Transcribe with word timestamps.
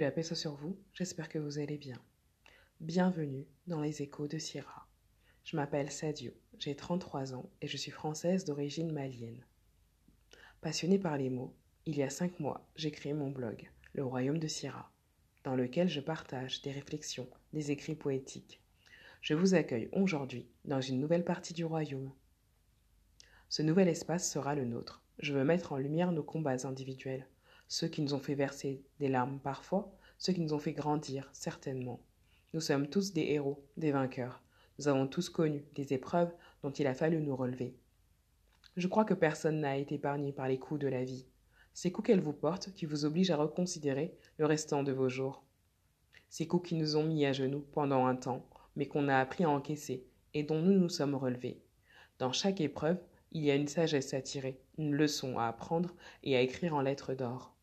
La 0.00 0.10
paix 0.10 0.22
soit 0.22 0.34
sur 0.34 0.54
vous, 0.54 0.78
j'espère 0.94 1.28
que 1.28 1.38
vous 1.38 1.58
allez 1.58 1.76
bien. 1.76 2.00
Bienvenue 2.80 3.46
dans 3.66 3.82
les 3.82 4.00
échos 4.00 4.28
de 4.28 4.38
Sierra. 4.38 4.88
Je 5.44 5.56
m'appelle 5.56 5.90
Sadio, 5.90 6.32
j'ai 6.58 6.74
33 6.74 7.34
ans 7.34 7.50
et 7.60 7.66
je 7.66 7.76
suis 7.76 7.90
française 7.90 8.46
d'origine 8.46 8.92
malienne. 8.92 9.44
Passionnée 10.62 10.98
par 10.98 11.18
les 11.18 11.28
mots, 11.28 11.54
il 11.84 11.98
y 11.98 12.02
a 12.02 12.08
cinq 12.08 12.40
mois, 12.40 12.66
j'ai 12.76 12.90
créé 12.90 13.12
mon 13.12 13.28
blog, 13.28 13.70
Le 13.92 14.02
Royaume 14.02 14.38
de 14.38 14.48
Sierra, 14.48 14.90
dans 15.44 15.54
lequel 15.54 15.90
je 15.90 16.00
partage 16.00 16.62
des 16.62 16.72
réflexions, 16.72 17.28
des 17.52 17.70
écrits 17.70 17.94
poétiques. 17.94 18.62
Je 19.20 19.34
vous 19.34 19.52
accueille 19.52 19.90
aujourd'hui 19.92 20.48
dans 20.64 20.80
une 20.80 20.98
nouvelle 20.98 21.26
partie 21.26 21.52
du 21.52 21.66
royaume. 21.66 22.10
Ce 23.50 23.60
nouvel 23.60 23.88
espace 23.88 24.32
sera 24.32 24.54
le 24.54 24.64
nôtre. 24.64 25.04
Je 25.18 25.34
veux 25.34 25.44
mettre 25.44 25.72
en 25.72 25.76
lumière 25.76 26.10
nos 26.10 26.22
combats 26.22 26.66
individuels, 26.66 27.26
ceux 27.70 27.86
qui 27.86 28.02
nous 28.02 28.14
ont 28.14 28.18
fait 28.18 28.34
verser 28.34 28.82
des 28.98 29.08
larmes 29.08 29.38
parfois, 29.38 29.96
ceux 30.18 30.32
qui 30.32 30.40
nous 30.40 30.54
ont 30.54 30.58
fait 30.58 30.72
grandir 30.72 31.30
certainement. 31.32 32.00
Nous 32.52 32.60
sommes 32.60 32.88
tous 32.88 33.12
des 33.12 33.22
héros, 33.28 33.64
des 33.76 33.92
vainqueurs. 33.92 34.42
Nous 34.78 34.88
avons 34.88 35.06
tous 35.06 35.28
connu 35.30 35.64
des 35.76 35.92
épreuves 35.92 36.34
dont 36.64 36.72
il 36.72 36.88
a 36.88 36.94
fallu 36.94 37.20
nous 37.20 37.36
relever. 37.36 37.76
Je 38.76 38.88
crois 38.88 39.04
que 39.04 39.14
personne 39.14 39.60
n'a 39.60 39.76
été 39.76 39.94
épargné 39.94 40.32
par 40.32 40.48
les 40.48 40.58
coups 40.58 40.80
de 40.80 40.88
la 40.88 41.04
vie. 41.04 41.26
Ces 41.72 41.92
coups 41.92 42.08
qu'elle 42.08 42.20
vous 42.20 42.32
porte 42.32 42.72
qui 42.74 42.86
vous 42.86 43.04
obligent 43.04 43.30
à 43.30 43.36
reconsidérer 43.36 44.18
le 44.38 44.46
restant 44.46 44.82
de 44.82 44.90
vos 44.90 45.08
jours. 45.08 45.44
Ces 46.28 46.48
coups 46.48 46.70
qui 46.70 46.74
nous 46.74 46.96
ont 46.96 47.04
mis 47.04 47.24
à 47.24 47.32
genoux 47.32 47.64
pendant 47.72 48.04
un 48.04 48.16
temps, 48.16 48.50
mais 48.74 48.88
qu'on 48.88 49.06
a 49.06 49.16
appris 49.16 49.44
à 49.44 49.50
encaisser 49.50 50.08
et 50.34 50.42
dont 50.42 50.60
nous 50.60 50.76
nous 50.76 50.88
sommes 50.88 51.14
relevés. 51.14 51.62
Dans 52.18 52.32
chaque 52.32 52.60
épreuve, 52.60 52.98
il 53.30 53.44
y 53.44 53.50
a 53.52 53.54
une 53.54 53.68
sagesse 53.68 54.12
à 54.12 54.20
tirer, 54.20 54.60
une 54.76 54.92
leçon 54.92 55.38
à 55.38 55.46
apprendre 55.46 55.94
et 56.24 56.36
à 56.36 56.40
écrire 56.40 56.74
en 56.74 56.80
lettres 56.80 57.14
d'or. 57.14 57.54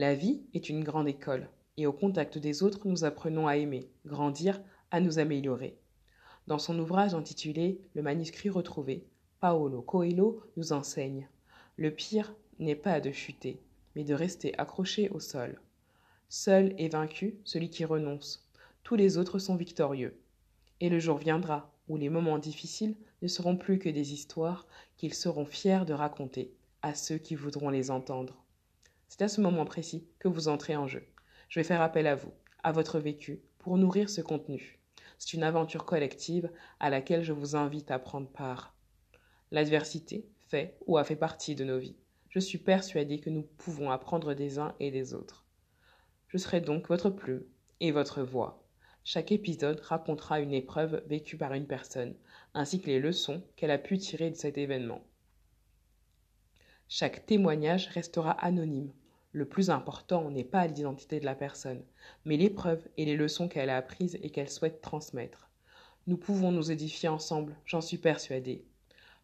La 0.00 0.14
vie 0.14 0.42
est 0.54 0.68
une 0.68 0.84
grande 0.84 1.08
école, 1.08 1.48
et 1.76 1.84
au 1.84 1.92
contact 1.92 2.38
des 2.38 2.62
autres, 2.62 2.86
nous 2.86 3.02
apprenons 3.02 3.48
à 3.48 3.56
aimer, 3.56 3.90
grandir, 4.06 4.62
à 4.92 5.00
nous 5.00 5.18
améliorer. 5.18 5.76
Dans 6.46 6.60
son 6.60 6.78
ouvrage 6.78 7.14
intitulé 7.14 7.80
Le 7.94 8.02
manuscrit 8.02 8.48
retrouvé, 8.48 9.08
Paolo 9.40 9.82
Coelho 9.82 10.40
nous 10.56 10.72
enseigne 10.72 11.28
Le 11.76 11.90
pire 11.90 12.32
n'est 12.60 12.76
pas 12.76 13.00
de 13.00 13.10
chuter, 13.10 13.60
mais 13.96 14.04
de 14.04 14.14
rester 14.14 14.56
accroché 14.56 15.08
au 15.08 15.18
sol. 15.18 15.60
Seul 16.28 16.76
est 16.78 16.92
vaincu 16.92 17.40
celui 17.42 17.68
qui 17.68 17.84
renonce. 17.84 18.48
Tous 18.84 18.94
les 18.94 19.18
autres 19.18 19.40
sont 19.40 19.56
victorieux. 19.56 20.16
Et 20.78 20.90
le 20.90 21.00
jour 21.00 21.18
viendra 21.18 21.72
où 21.88 21.96
les 21.96 22.08
moments 22.08 22.38
difficiles 22.38 22.94
ne 23.20 23.26
seront 23.26 23.56
plus 23.56 23.80
que 23.80 23.88
des 23.88 24.12
histoires 24.12 24.68
qu'ils 24.96 25.14
seront 25.14 25.44
fiers 25.44 25.84
de 25.84 25.92
raconter 25.92 26.54
à 26.82 26.94
ceux 26.94 27.18
qui 27.18 27.34
voudront 27.34 27.70
les 27.70 27.90
entendre. 27.90 28.44
C'est 29.08 29.22
à 29.22 29.28
ce 29.28 29.40
moment 29.40 29.64
précis 29.64 30.06
que 30.18 30.28
vous 30.28 30.48
entrez 30.48 30.76
en 30.76 30.86
jeu. 30.86 31.02
Je 31.48 31.58
vais 31.58 31.64
faire 31.64 31.80
appel 31.80 32.06
à 32.06 32.14
vous, 32.14 32.32
à 32.62 32.72
votre 32.72 32.98
vécu, 32.98 33.40
pour 33.58 33.78
nourrir 33.78 34.10
ce 34.10 34.20
contenu. 34.20 34.78
C'est 35.18 35.32
une 35.32 35.42
aventure 35.42 35.84
collective 35.84 36.50
à 36.78 36.90
laquelle 36.90 37.24
je 37.24 37.32
vous 37.32 37.56
invite 37.56 37.90
à 37.90 37.98
prendre 37.98 38.28
part. 38.28 38.74
L'adversité 39.50 40.28
fait 40.48 40.76
ou 40.86 40.98
a 40.98 41.04
fait 41.04 41.16
partie 41.16 41.54
de 41.54 41.64
nos 41.64 41.78
vies. 41.78 41.96
Je 42.28 42.38
suis 42.38 42.58
persuadée 42.58 43.18
que 43.18 43.30
nous 43.30 43.42
pouvons 43.42 43.90
apprendre 43.90 44.34
des 44.34 44.58
uns 44.58 44.74
et 44.78 44.90
des 44.90 45.14
autres. 45.14 45.46
Je 46.28 46.36
serai 46.36 46.60
donc 46.60 46.88
votre 46.88 47.08
plume 47.08 47.44
et 47.80 47.90
votre 47.90 48.22
voix. 48.22 48.62
Chaque 49.04 49.32
épisode 49.32 49.80
racontera 49.80 50.40
une 50.40 50.52
épreuve 50.52 51.02
vécue 51.06 51.38
par 51.38 51.54
une 51.54 51.66
personne, 51.66 52.14
ainsi 52.52 52.80
que 52.80 52.88
les 52.88 53.00
leçons 53.00 53.42
qu'elle 53.56 53.70
a 53.70 53.78
pu 53.78 53.96
tirer 53.96 54.30
de 54.30 54.36
cet 54.36 54.58
événement. 54.58 55.02
Chaque 56.90 57.26
témoignage 57.26 57.88
restera 57.88 58.30
anonyme. 58.30 58.94
Le 59.32 59.44
plus 59.44 59.68
important 59.68 60.30
n'est 60.30 60.42
pas 60.42 60.66
l'identité 60.66 61.20
de 61.20 61.26
la 61.26 61.34
personne, 61.34 61.84
mais 62.24 62.38
l'épreuve 62.38 62.88
et 62.96 63.04
les 63.04 63.14
leçons 63.14 63.46
qu'elle 63.46 63.68
a 63.68 63.76
apprises 63.76 64.18
et 64.22 64.30
qu'elle 64.30 64.48
souhaite 64.48 64.80
transmettre. 64.80 65.50
Nous 66.06 66.16
pouvons 66.16 66.50
nous 66.50 66.72
édifier 66.72 67.10
ensemble, 67.10 67.54
j'en 67.66 67.82
suis 67.82 67.98
persuadée. 67.98 68.64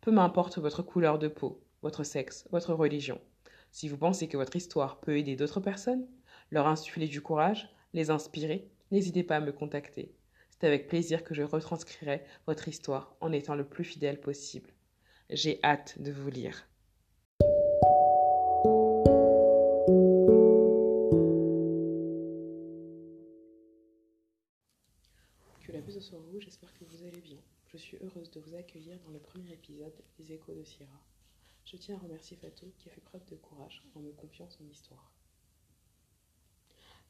Peu 0.00 0.10
m'importe 0.10 0.56
votre 0.56 0.82
couleur 0.82 1.18
de 1.18 1.28
peau, 1.28 1.62
votre 1.82 2.02
sexe, 2.02 2.48
votre 2.50 2.72
religion. 2.72 3.20
Si 3.72 3.90
vous 3.90 3.98
pensez 3.98 4.26
que 4.26 4.38
votre 4.38 4.56
histoire 4.56 4.98
peut 4.98 5.18
aider 5.18 5.36
d'autres 5.36 5.60
personnes, 5.60 6.06
leur 6.50 6.66
insuffler 6.66 7.08
du 7.08 7.20
courage, 7.20 7.68
les 7.92 8.08
inspirer, 8.08 8.70
n'hésitez 8.90 9.22
pas 9.22 9.36
à 9.36 9.40
me 9.40 9.52
contacter. 9.52 10.14
C'est 10.48 10.66
avec 10.66 10.88
plaisir 10.88 11.24
que 11.24 11.34
je 11.34 11.42
retranscrirai 11.42 12.24
votre 12.46 12.68
histoire 12.68 13.14
en 13.20 13.32
étant 13.32 13.54
le 13.54 13.64
plus 13.64 13.84
fidèle 13.84 14.18
possible. 14.18 14.70
J'ai 15.28 15.60
hâte 15.62 16.00
de 16.00 16.10
vous 16.10 16.30
lire. 16.30 16.69
Que 25.70 25.76
la 25.76 26.40
j'espère 26.40 26.74
que 26.74 26.84
vous 26.84 27.04
allez 27.04 27.20
bien. 27.20 27.38
Je 27.68 27.76
suis 27.76 27.96
heureuse 27.98 28.28
de 28.32 28.40
vous 28.40 28.56
accueillir 28.56 28.98
dans 29.04 29.12
le 29.12 29.20
premier 29.20 29.52
épisode 29.52 29.94
des 30.18 30.32
Échos 30.32 30.52
de 30.52 30.64
Sierra. 30.64 31.00
Je 31.64 31.76
tiens 31.76 31.94
à 31.94 32.00
remercier 32.00 32.36
Fatou 32.36 32.72
qui 32.76 32.88
a 32.88 32.92
fait 32.92 33.00
preuve 33.00 33.24
de 33.26 33.36
courage 33.36 33.80
en 33.94 34.00
me 34.00 34.10
confiant 34.10 34.50
son 34.50 34.66
histoire. 34.68 35.12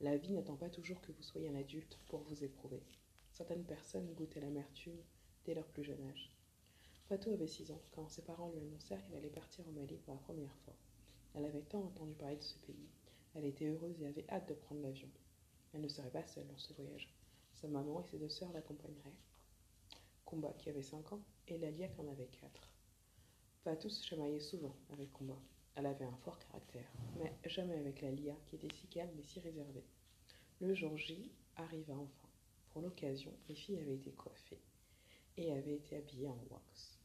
La 0.02 0.18
vie 0.18 0.32
n'attend 0.32 0.56
pas 0.56 0.68
toujours 0.68 1.00
que 1.00 1.10
vous 1.10 1.22
soyez 1.22 1.48
un 1.48 1.54
adulte 1.54 1.98
pour 2.08 2.20
vous 2.20 2.44
éprouver. 2.44 2.82
Certaines 3.32 3.64
personnes 3.64 4.12
goûtaient 4.12 4.42
l'amertume 4.42 5.00
dès 5.46 5.54
leur 5.54 5.66
plus 5.68 5.84
jeune 5.84 6.06
âge. 6.10 6.30
Fatou 7.08 7.30
avait 7.30 7.46
6 7.46 7.70
ans 7.70 7.80
quand 7.92 8.10
ses 8.10 8.20
parents 8.20 8.50
lui 8.50 8.60
annoncèrent 8.60 9.02
qu'elle 9.06 9.16
allait 9.16 9.30
partir 9.30 9.66
au 9.68 9.72
Mali 9.72 9.96
pour 10.04 10.12
la 10.12 10.20
première 10.20 10.54
fois. 10.66 10.76
Elle 11.34 11.46
avait 11.46 11.62
tant 11.62 11.80
entendu 11.80 12.12
parler 12.12 12.36
de 12.36 12.42
ce 12.42 12.58
pays. 12.58 12.90
Elle 13.34 13.46
était 13.46 13.68
heureuse 13.68 14.02
et 14.02 14.06
avait 14.06 14.28
hâte 14.28 14.50
de 14.50 14.54
prendre 14.54 14.82
l'avion. 14.82 15.08
Elle 15.72 15.80
ne 15.80 15.88
serait 15.88 16.10
pas 16.10 16.26
seule 16.26 16.46
dans 16.48 16.58
ce 16.58 16.74
voyage. 16.74 17.08
Sa 17.60 17.68
maman 17.68 18.00
et 18.00 18.04
ses 18.04 18.18
deux 18.18 18.30
sœurs 18.30 18.52
l'accompagneraient. 18.52 19.16
Kumba, 20.26 20.54
qui 20.58 20.70
avait 20.70 20.82
5 20.82 21.12
ans, 21.12 21.20
et 21.46 21.58
Lalia, 21.58 21.88
qui 21.88 22.00
en 22.00 22.08
avait 22.08 22.28
4. 22.40 22.50
Fatou 23.64 23.90
se 23.90 24.02
chamaillait 24.06 24.40
souvent 24.40 24.74
avec 24.90 25.12
Kumba. 25.12 25.36
Elle 25.74 25.84
avait 25.86 26.06
un 26.06 26.16
fort 26.24 26.38
caractère, 26.38 26.90
mais 27.18 27.34
jamais 27.44 27.76
avec 27.76 28.00
Lalia, 28.00 28.34
qui 28.46 28.56
était 28.56 28.74
si 28.74 28.86
calme 28.86 29.18
et 29.18 29.22
si 29.22 29.40
réservée. 29.40 29.84
Le 30.60 30.74
jour 30.74 30.96
J 30.96 31.30
arriva 31.56 31.94
enfin. 31.94 32.28
Pour 32.70 32.80
l'occasion, 32.80 33.32
les 33.48 33.54
filles 33.54 33.78
avaient 33.78 33.96
été 33.96 34.12
coiffées 34.12 34.62
et 35.36 35.52
avaient 35.52 35.74
été 35.74 35.96
habillées 35.96 36.28
en 36.28 36.38
wax. 36.50 36.98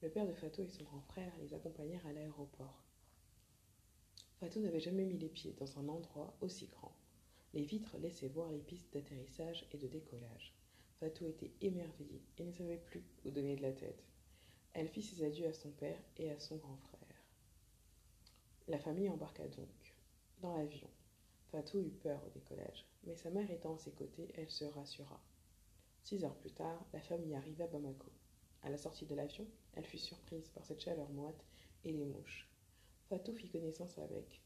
Le 0.00 0.08
père 0.08 0.26
de 0.26 0.32
Fatou 0.32 0.62
et 0.62 0.68
son 0.68 0.84
grand 0.84 1.02
frère 1.02 1.32
les 1.40 1.52
accompagnèrent 1.52 2.06
à 2.06 2.12
l'aéroport. 2.12 2.82
Fatou 4.40 4.60
n'avait 4.60 4.80
jamais 4.80 5.04
mis 5.04 5.18
les 5.18 5.28
pieds 5.28 5.54
dans 5.58 5.78
un 5.78 5.88
endroit 5.88 6.34
aussi 6.40 6.66
grand. 6.68 6.94
Les 7.58 7.64
vitres 7.64 7.98
laissaient 7.98 8.28
voir 8.28 8.52
les 8.52 8.60
pistes 8.60 8.92
d'atterrissage 8.92 9.66
et 9.72 9.78
de 9.78 9.88
décollage. 9.88 10.54
Fatou 11.00 11.26
était 11.26 11.50
émerveillée 11.60 12.22
et 12.38 12.44
ne 12.44 12.52
savait 12.52 12.76
plus 12.76 13.02
où 13.24 13.32
donner 13.32 13.56
de 13.56 13.62
la 13.62 13.72
tête. 13.72 14.00
Elle 14.74 14.86
fit 14.86 15.02
ses 15.02 15.24
adieux 15.24 15.48
à 15.48 15.52
son 15.52 15.72
père 15.72 15.98
et 16.18 16.30
à 16.30 16.38
son 16.38 16.54
grand 16.54 16.76
frère. 16.76 17.24
La 18.68 18.78
famille 18.78 19.10
embarqua 19.10 19.48
donc 19.48 19.96
dans 20.40 20.56
l'avion. 20.56 20.86
Fatou 21.50 21.80
eut 21.80 21.98
peur 22.00 22.22
au 22.24 22.30
décollage, 22.30 22.86
mais 23.02 23.16
sa 23.16 23.30
mère 23.30 23.50
étant 23.50 23.74
à 23.74 23.78
ses 23.78 23.90
côtés, 23.90 24.32
elle 24.36 24.50
se 24.50 24.64
rassura. 24.66 25.20
Six 26.04 26.24
heures 26.24 26.36
plus 26.36 26.52
tard, 26.52 26.86
la 26.92 27.00
famille 27.00 27.34
arriva 27.34 27.64
à 27.64 27.66
Bamako. 27.66 28.12
À 28.62 28.70
la 28.70 28.78
sortie 28.78 29.06
de 29.06 29.16
l'avion, 29.16 29.48
elle 29.72 29.84
fut 29.84 29.98
surprise 29.98 30.48
par 30.50 30.64
cette 30.64 30.80
chaleur 30.80 31.08
moite 31.08 31.44
et 31.82 31.90
les 31.90 32.04
mouches. 32.04 32.48
Fatou 33.08 33.32
fit 33.32 33.48
connaissance 33.48 33.98
avec 33.98 34.42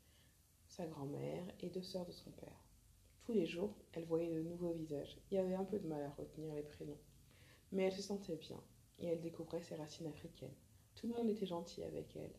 sa 0.66 0.86
grand-mère 0.86 1.44
et 1.60 1.68
deux 1.68 1.82
sœurs 1.82 2.06
de 2.06 2.12
son 2.12 2.30
père. 2.30 2.72
Tous 3.25 3.33
les 3.33 3.47
jours, 3.47 3.75
elle 3.93 4.05
voyait 4.05 4.34
de 4.34 4.43
nouveaux 4.43 4.72
visages 4.72 5.16
et 5.31 5.38
avait 5.38 5.55
un 5.55 5.65
peu 5.65 5.78
de 5.78 5.87
mal 5.87 6.03
à 6.03 6.10
retenir 6.10 6.55
les 6.55 6.62
prénoms. 6.62 6.99
Mais 7.71 7.84
elle 7.84 7.93
se 7.93 8.03
sentait 8.03 8.37
bien 8.37 8.60
et 8.99 9.06
elle 9.06 9.21
découvrait 9.21 9.63
ses 9.63 9.77
racines 9.77 10.09
africaines. 10.09 10.54
Tout 10.97 11.07
le 11.07 11.15
monde 11.15 11.30
était 11.30 11.47
gentil 11.47 11.83
avec 11.84 12.16
elle. 12.16 12.34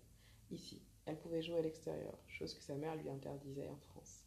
Ici, 0.51 0.81
elle 1.05 1.17
pouvait 1.17 1.41
jouer 1.41 1.59
à 1.59 1.61
l'extérieur, 1.61 2.17
chose 2.27 2.53
que 2.53 2.63
sa 2.63 2.75
mère 2.75 2.95
lui 2.95 3.09
interdisait 3.09 3.69
en 3.69 3.77
France. 3.77 4.25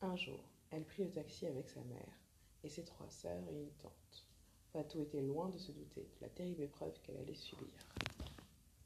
Un 0.00 0.16
jour, 0.16 0.40
elle 0.70 0.84
prit 0.84 1.04
le 1.04 1.10
taxi 1.10 1.46
avec 1.46 1.68
sa 1.68 1.82
mère 1.84 2.20
et 2.64 2.68
ses 2.68 2.84
trois 2.84 3.08
sœurs 3.10 3.48
et 3.50 3.60
une 3.60 3.72
tante. 3.72 4.26
Fatou 4.72 5.00
était 5.00 5.22
loin 5.22 5.48
de 5.50 5.58
se 5.58 5.72
douter 5.72 6.02
de 6.02 6.22
la 6.22 6.28
terrible 6.28 6.62
épreuve 6.62 7.00
qu'elle 7.02 7.16
allait 7.18 7.34
subir. 7.34 7.68